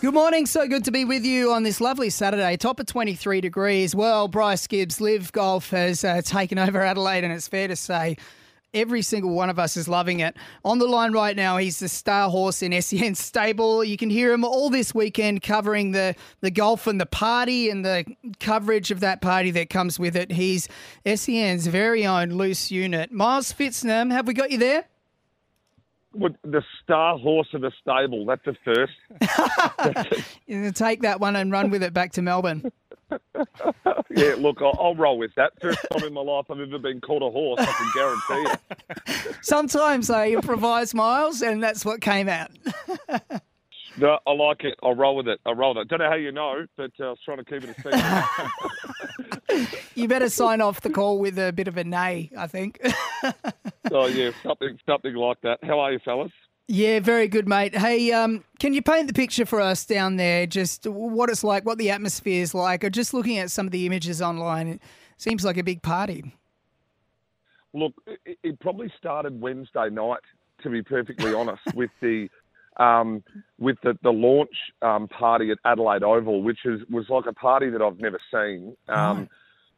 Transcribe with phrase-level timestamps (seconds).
[0.00, 0.44] Good morning.
[0.44, 2.56] So good to be with you on this lovely Saturday.
[2.58, 3.94] Top of 23 degrees.
[3.94, 8.18] Well, Bryce Gibbs, LIV Golf has uh, taken over Adelaide, and it's fair to say
[8.74, 10.36] every single one of us is loving it.
[10.64, 13.82] On the line right now, he's the star horse in SEN stable.
[13.82, 17.82] You can hear him all this weekend covering the, the golf and the party and
[17.84, 18.04] the
[18.40, 20.32] coverage of that party that comes with it.
[20.32, 20.68] He's
[21.06, 23.10] SEN's very own loose unit.
[23.10, 24.84] Miles Pfitzner, have we got you there?
[26.14, 28.24] The star horse of the stable.
[28.26, 28.92] That's the first.
[30.46, 32.70] You're going to take that one and run with it back to Melbourne.
[34.10, 35.52] yeah, look, I'll, I'll, roll with that.
[35.60, 39.36] First time in my life I've ever been called a horse, I can guarantee it.
[39.42, 42.50] Sometimes I improvise, Miles, and that's what came out.
[43.96, 44.78] no, I like it.
[44.82, 45.40] I'll roll with it.
[45.46, 45.88] I'll roll with it.
[45.88, 47.74] Don't know how you know, but uh, I was trying to keep it a
[49.50, 49.78] secret.
[49.94, 52.80] you better sign off the call with a bit of a neigh, I think.
[53.92, 55.58] oh yeah, something something like that.
[55.62, 56.32] How are you, fellas?
[56.66, 57.76] Yeah, very good, mate.
[57.76, 60.46] Hey, um, can you paint the picture for us down there?
[60.46, 63.72] Just what it's like, what the atmosphere is like, or just looking at some of
[63.72, 64.82] the images online, it
[65.18, 66.34] seems like a big party.
[67.74, 70.20] Look, it, it probably started Wednesday night,
[70.62, 72.30] to be perfectly honest, with the
[72.76, 73.22] um,
[73.58, 77.70] with the, the launch um, party at Adelaide Oval, which is, was like a party
[77.70, 78.76] that I've never seen.
[78.88, 79.28] Um,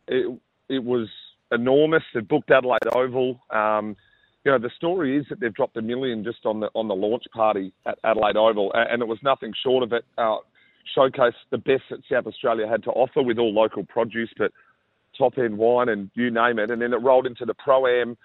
[0.08, 1.08] it, it was
[1.52, 2.02] enormous.
[2.14, 3.40] It booked Adelaide Oval.
[3.50, 3.96] Um,
[4.44, 6.94] you know, the story is that they've dropped a million just on the on the
[6.94, 10.04] launch party at Adelaide Oval, and it was nothing short of it.
[10.16, 10.36] Uh,
[10.96, 14.52] showcased the best that South Australia had to offer with all local produce, but
[15.18, 16.70] top end wine and you name it.
[16.70, 18.16] And then it rolled into the pro am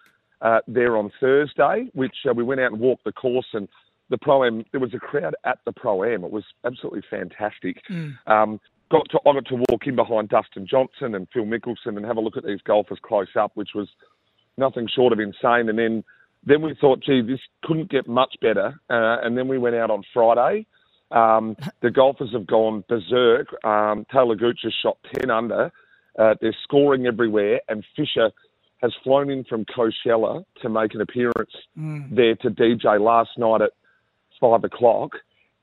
[0.42, 3.68] uh, there on Thursday, which uh, we went out and walked the course and
[4.12, 4.64] the pro am.
[4.72, 6.24] There was a crowd at the pro am.
[6.24, 7.82] It was absolutely fantastic.
[7.90, 8.16] Mm.
[8.28, 8.60] Um,
[8.92, 12.22] got to I to walk in behind Dustin Johnson and Phil Mickelson and have a
[12.22, 13.88] look at these golfers close up, which was
[14.58, 15.70] nothing short of insane.
[15.70, 16.04] And then
[16.44, 18.80] then we thought, gee, this couldn't get much better.
[18.90, 20.68] Uh, and then we went out on Friday.
[21.12, 23.48] Um, the golfers have gone berserk.
[23.64, 25.72] Um, Taylor Gooch has shot 10 under.
[26.20, 27.62] Uh, they're scoring everywhere.
[27.70, 28.32] And Fisher
[28.82, 32.14] has flown in from Coachella to make an appearance mm.
[32.14, 33.72] there to DJ last night at
[34.42, 35.12] 5 o'clock.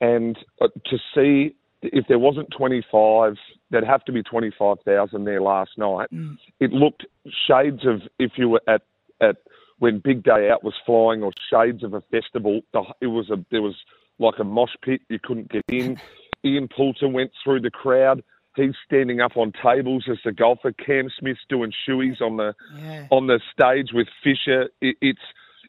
[0.01, 3.35] And uh, to see if there wasn't 25,
[3.71, 6.09] there'd have to be 25,000 there last night.
[6.13, 6.39] Mm.
[6.61, 7.05] It looked
[7.47, 8.83] shades of if you were at,
[9.21, 9.37] at
[9.79, 12.61] when Big Day Out was flying or shades of a festival.
[13.01, 13.77] It was a there was
[14.19, 15.01] like a mosh pit.
[15.09, 16.01] You couldn't get in.
[16.45, 18.23] Ian Poulter went through the crowd.
[18.57, 20.73] He's standing up on tables as a golfer.
[20.73, 23.07] Cam Smith's doing shoeies on the yeah.
[23.11, 24.69] on the stage with Fisher.
[24.81, 25.21] It, it's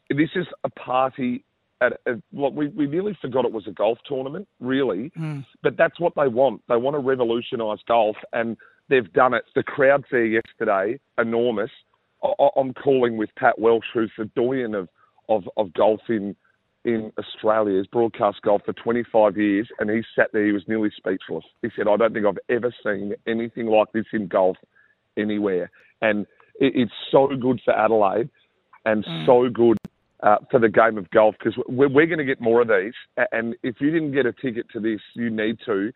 [0.08, 1.44] this is a party
[1.80, 5.10] at, at well, we, we nearly forgot it was a golf tournament, really.
[5.18, 5.44] Mm.
[5.62, 6.62] But that's what they want.
[6.68, 8.56] They want to revolutionise golf, and
[8.88, 9.44] they've done it.
[9.54, 11.70] The crowds there yesterday, enormous.
[12.22, 14.88] I, I'm calling with Pat Welsh, who's the doyen of,
[15.28, 16.36] of, of golf in
[16.84, 17.76] in Australia.
[17.78, 20.46] He's broadcast golf for 25 years, and he sat there.
[20.46, 21.44] He was nearly speechless.
[21.62, 24.56] He said, "I don't think I've ever seen anything like this in golf
[25.16, 25.70] anywhere."
[26.02, 26.26] And
[26.58, 28.30] it, it's so good for Adelaide,
[28.84, 29.26] and mm.
[29.26, 29.78] so good
[30.22, 32.94] uh, for the game of golf because we're, we're going to get more of these.
[33.32, 35.92] And if you didn't get a ticket to this, you need to.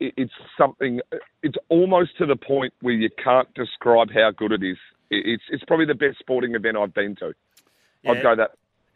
[0.00, 1.00] it's something.
[1.42, 4.78] It's almost to the point where you can't describe how good it is.
[5.10, 7.34] it's it's probably the best sporting event I've been to.
[8.02, 8.52] Yeah, I'd go that.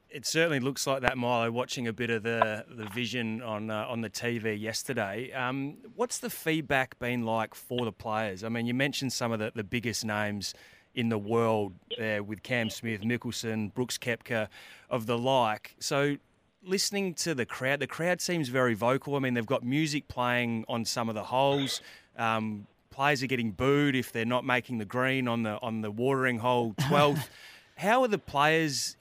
[0.09, 1.51] It certainly looks like that, Milo.
[1.51, 5.33] Watching a bit of the the vision on uh, on the TV yesterday.
[5.33, 8.45] Um, what's the feedback been like for the players?
[8.45, 10.55] I mean, you mentioned some of the, the biggest names
[10.95, 14.49] in the world there with Cam Smith, Mickelson, Brooks Koepka,
[14.91, 15.75] of the like.
[15.79, 16.17] So
[16.65, 19.17] listening to the crowd, the crowd seems very vocal.
[19.17, 21.81] I mean, they've got music playing on some of the holes.
[22.17, 25.91] Um, players are getting booed if they're not making the green on the on the
[25.91, 27.29] watering hole 12th.
[27.77, 28.97] How are the players?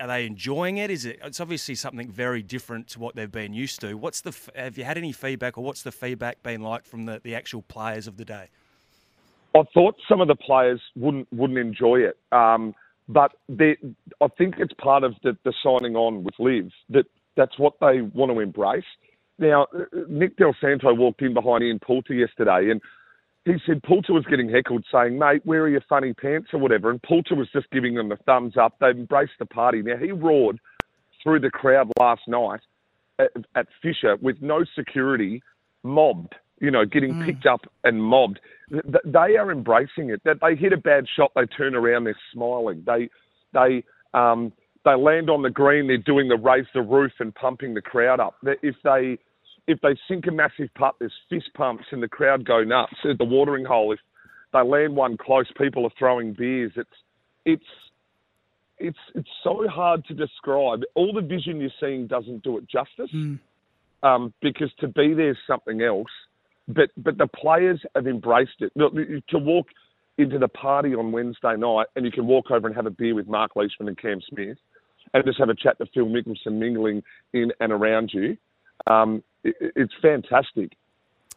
[0.00, 0.90] Are they enjoying it?
[0.90, 1.18] Is it?
[1.22, 3.94] It's obviously something very different to what they've been used to.
[3.94, 4.34] What's the?
[4.54, 7.62] Have you had any feedback, or what's the feedback been like from the, the actual
[7.62, 8.48] players of the day?
[9.56, 12.74] I thought some of the players wouldn't wouldn't enjoy it, um,
[13.08, 17.06] but I think it's part of the, the signing on with LIV that
[17.36, 18.84] that's what they want to embrace.
[19.38, 19.66] Now,
[20.08, 22.80] Nick Dal Santo walked in behind Ian Poulter yesterday, and
[23.44, 26.90] he said Poulter was getting heckled, saying, "Mate, where are your funny pants or whatever?"
[26.90, 28.78] And Poulter was just giving them the thumbs up.
[28.78, 29.80] They embraced the party.
[29.80, 30.58] Now he roared
[31.22, 32.60] through the crowd last night
[33.18, 35.42] at, at Fisher with no security
[35.82, 37.26] mobbed, you know, getting mm.
[37.26, 38.40] picked up and mobbed.
[38.70, 40.22] They are embracing it.
[40.24, 42.84] That they hit a bad shot, they turn around, they're smiling.
[42.86, 43.08] They
[43.52, 44.52] they um,
[44.84, 48.20] they land on the green, they're doing the raise the roof and pumping the crowd
[48.20, 48.36] up.
[48.42, 49.18] If they
[49.66, 53.18] if they sink a massive putt, there's fist pumps and the crowd go nuts at
[53.18, 53.92] the watering hole.
[53.92, 53.98] If
[54.52, 56.72] they land one close, people are throwing beers.
[56.76, 56.88] It's
[57.44, 57.64] it's
[58.78, 60.82] it's it's so hard to describe.
[60.94, 63.38] All the vision you're seeing doesn't do it justice, mm.
[64.02, 66.10] um, because to be there is something else.
[66.68, 68.72] But but the players have embraced it.
[68.76, 69.66] To walk
[70.18, 73.14] into the party on Wednesday night and you can walk over and have a beer
[73.14, 74.58] with Mark Leishman and Cam Smith,
[75.14, 77.02] and just have a chat to Phil Mickelson mingling
[77.32, 78.36] in and around you.
[78.86, 80.72] Um, it, it's fantastic.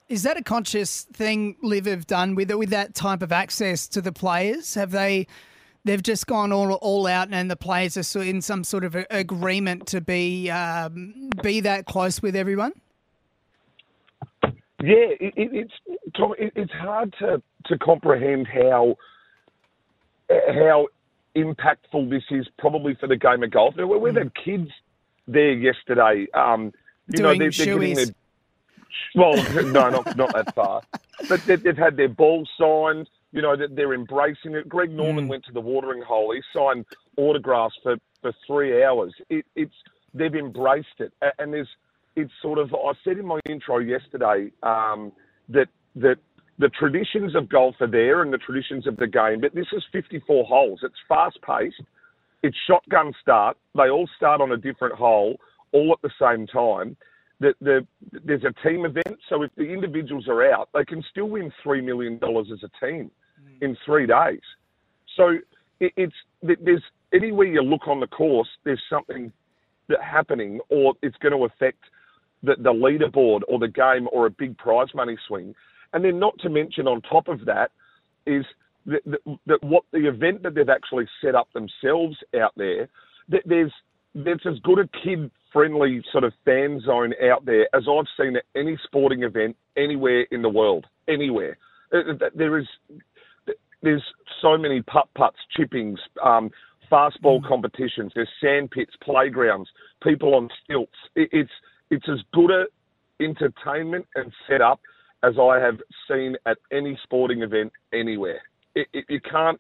[0.07, 4.01] Is that a conscious thing LIV have done with with that type of access to
[4.01, 4.73] the players?
[4.73, 5.27] Have they
[5.85, 9.85] they've just gone all all out, and the players are in some sort of agreement
[9.87, 12.73] to be um, be that close with everyone?
[14.81, 15.73] Yeah, it, it, it's
[16.15, 16.33] Tom.
[16.37, 18.95] It, it's hard to to comprehend how
[20.29, 20.87] how
[21.35, 23.75] impactful this is probably for the game of golf.
[23.75, 24.17] We've mm.
[24.17, 24.69] had kids
[25.27, 26.27] there yesterday.
[26.33, 26.71] Um,
[27.07, 28.05] you Doing know, they're, they're getting their
[29.15, 30.81] well, no, not not that far,
[31.27, 34.67] but they've, they've had their balls signed you know, that they're embracing it.
[34.67, 35.29] Greg Norman mm.
[35.29, 36.33] went to the watering hole.
[36.33, 36.85] He signed
[37.17, 39.13] autographs for, for three hours.
[39.29, 39.73] It, it's
[40.13, 41.67] they've embraced it, and there's
[42.21, 42.74] it's sort of.
[42.74, 45.12] I said in my intro yesterday um,
[45.50, 46.18] that that
[46.57, 49.83] the traditions of golf are there and the traditions of the game, but this is
[49.94, 50.80] 54 holes.
[50.83, 51.81] It's fast paced.
[52.44, 53.57] It's shotgun start.
[53.75, 55.38] They all start on a different hole,
[55.71, 56.98] all at the same time
[57.39, 57.88] the, the,
[58.24, 61.81] there's a team event, so if the individuals are out, they can still win three
[61.81, 63.10] million dollars as a team
[63.42, 63.63] mm.
[63.63, 64.42] in three days.
[65.16, 65.38] So
[65.80, 66.83] it, it's there's
[67.13, 69.31] anywhere you look on the course, there's something
[69.88, 71.80] that happening, or it's going to affect
[72.44, 75.56] the, the leaderboard or the game or a big prize money swing.
[75.94, 77.71] And then, not to mention, on top of that,
[78.25, 78.45] is
[78.86, 82.88] that, that, that what the event that they've actually set up themselves out there.
[83.30, 83.74] That there's
[84.15, 88.36] there's as good a kid friendly sort of fan zone out there as I've seen
[88.36, 90.85] at any sporting event anywhere in the world.
[91.07, 91.57] Anywhere.
[91.94, 92.68] Uh, uh, there is
[93.81, 94.03] there's
[94.42, 96.51] so many putt putts, chippings, um,
[96.92, 97.47] fastball mm.
[97.47, 98.12] competitions.
[98.13, 99.69] There's sand pits, playgrounds,
[100.03, 100.97] people on stilts.
[101.15, 101.51] it's
[101.89, 102.65] it's as good a
[103.21, 104.80] entertainment and setup
[105.24, 108.41] as I have seen at any sporting event anywhere.
[108.75, 109.59] It, it, you can't.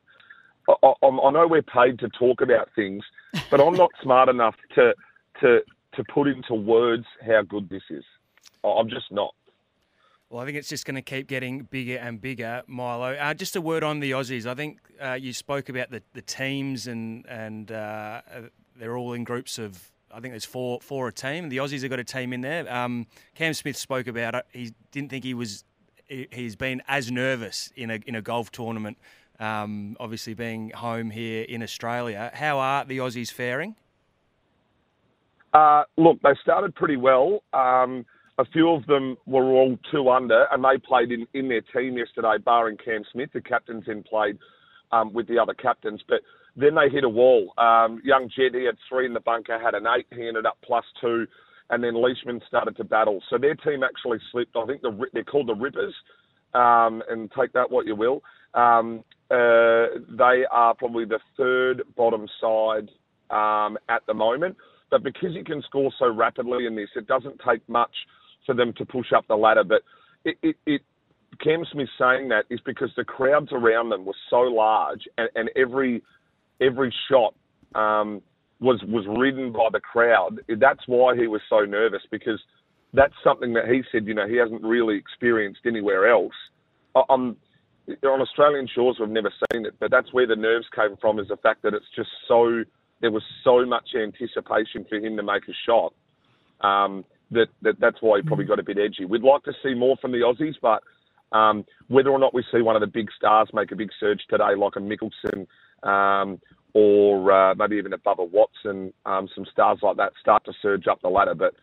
[0.69, 3.03] I, I know we're paid to talk about things,
[3.49, 4.93] but I'm not smart enough to
[5.41, 5.59] to
[5.95, 8.03] to put into words how good this is.
[8.63, 9.33] I'm just not.
[10.29, 13.15] Well, I think it's just going to keep getting bigger and bigger, Milo.
[13.15, 14.45] Uh, just a word on the Aussies.
[14.45, 18.21] I think uh, you spoke about the, the teams and and uh,
[18.75, 19.91] they're all in groups of.
[20.11, 21.49] I think there's four four a team.
[21.49, 22.71] The Aussies have got a team in there.
[22.71, 24.45] Um, Cam Smith spoke about it.
[24.51, 25.63] He didn't think he was.
[26.07, 28.97] He's been as nervous in a in a golf tournament.
[29.39, 33.75] Um, obviously, being home here in Australia, how are the Aussies faring?
[35.53, 37.43] Uh, look, they started pretty well.
[37.53, 38.05] Um,
[38.37, 41.97] a few of them were all two under, and they played in, in their team
[41.97, 43.29] yesterday, barring Cam Smith.
[43.33, 44.37] The captains then played
[44.91, 46.21] um, with the other captains, but
[46.59, 47.53] then they hit a wall.
[47.57, 50.07] Um, young Jed, he had three in the bunker, had an eight.
[50.15, 51.25] He ended up plus two,
[51.69, 53.21] and then Leishman started to battle.
[53.29, 54.55] So their team actually slipped.
[54.55, 55.93] I think the, they're called the Rippers,
[56.53, 58.21] um, and take that what you will.
[58.53, 62.89] Um, uh, they are probably the third bottom side
[63.29, 64.57] um, at the moment.
[64.89, 67.93] But because you can score so rapidly in this, it doesn't take much
[68.45, 69.63] for them to push up the ladder.
[69.63, 69.83] But
[70.25, 70.81] it, it, it
[71.43, 75.49] Cam Smith saying that is because the crowds around them were so large, and, and
[75.55, 76.01] every
[76.61, 77.33] every shot
[77.75, 78.21] um,
[78.59, 80.39] was was ridden by the crowd.
[80.47, 82.39] That's why he was so nervous because
[82.93, 84.07] that's something that he said.
[84.07, 86.33] You know, he hasn't really experienced anywhere else.
[86.95, 87.35] On
[88.03, 91.19] on Australian shores, we've never seen it, but that's where the nerves came from.
[91.19, 92.63] Is the fact that it's just so
[93.01, 95.93] there was so much anticipation for him to make a shot
[96.61, 99.05] um, that, that that's why he probably got a bit edgy.
[99.05, 100.83] We'd like to see more from the Aussies, but
[101.35, 104.21] um, whether or not we see one of the big stars make a big surge
[104.29, 105.47] today, like a Mickelson
[105.83, 106.39] um,
[106.73, 110.53] or uh, maybe even above a Bubba Watson, um, some stars like that start to
[110.61, 111.35] surge up the ladder.
[111.35, 111.55] But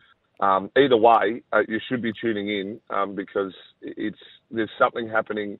[0.43, 4.19] um, either way, uh, you should be tuning in um, because it's
[4.51, 5.57] there's something happening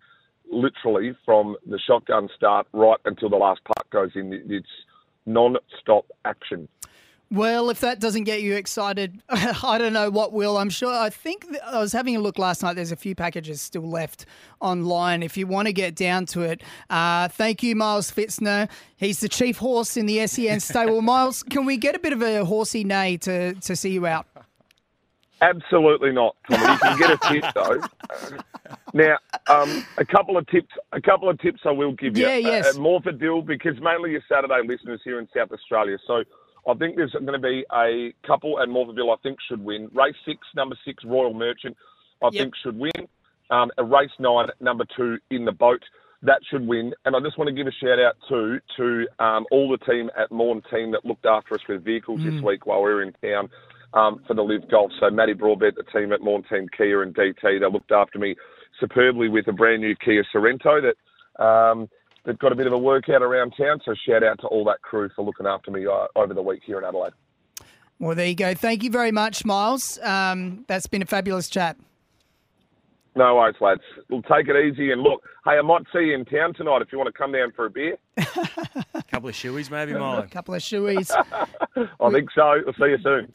[0.49, 4.33] literally from the shotgun start right until the last putt goes in.
[4.49, 4.67] It's
[5.25, 6.67] non-stop action.
[7.29, 10.57] Well, if that doesn't get you excited, I don't know what will.
[10.57, 10.93] I'm sure.
[10.93, 12.75] I think I was having a look last night.
[12.75, 14.25] There's a few packages still left
[14.61, 16.61] online if you want to get down to it.
[16.89, 18.69] Uh, thank you, Miles Pfitzner.
[18.95, 21.01] He's the chief horse in the SEN stable.
[21.07, 24.25] Miles, can we get a bit of a horsey neigh to, to see you out?
[25.41, 26.71] Absolutely not, Tommy.
[26.71, 28.37] You can get a tip though.
[28.93, 29.17] Now,
[29.47, 30.69] um, a couple of tips.
[30.91, 32.25] A couple of tips I will give you.
[32.25, 32.75] Yeah, yes.
[32.75, 35.97] Uh, more for Dill because mainly your Saturday listeners here in South Australia.
[36.07, 36.23] So
[36.67, 39.89] I think there's going to be a couple, and Morphettville I think should win.
[39.93, 41.75] Race six, number six, Royal Merchant,
[42.21, 42.33] I Yep.
[42.33, 43.07] think should win.
[43.49, 45.81] Um, a race nine, number two, in the boat.
[46.23, 46.93] That should win.
[47.05, 50.09] And I just want to give a shout out too to um, all the team
[50.17, 53.13] at Morn team that looked after us with vehicles this week while we were in
[53.23, 53.49] town
[53.93, 54.91] um, for the LIV Golf.
[54.99, 58.35] So Matty Broadbent, the team at Morn Team Kia and DT, they looked after me
[58.79, 61.87] superbly with a brand new Kia Sorento that um,
[62.27, 63.79] that got a bit of a workout around town.
[63.85, 66.61] So shout out to all that crew for looking after me uh, over the week
[66.65, 67.13] here in Adelaide.
[67.99, 68.53] Well, there you go.
[68.53, 69.97] Thank you very much, Miles.
[70.03, 71.77] Um, that's been a fabulous chat.
[73.15, 73.81] No worries, lads.
[74.09, 75.23] We'll take it easy and look.
[75.43, 77.65] Hey, I might see you in town tonight if you want to come down for
[77.65, 77.97] a beer.
[78.17, 80.21] A couple of shoeies, maybe, Milo.
[80.23, 81.09] A couple of shoeies.
[81.99, 82.41] I think so.
[82.41, 83.33] I'll see you soon.